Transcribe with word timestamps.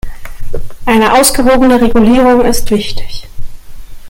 Eine 0.87 1.13
ausgewogene 1.13 1.79
Regulierung 1.79 2.43
ist 2.43 2.71
wichtig. 2.71 3.27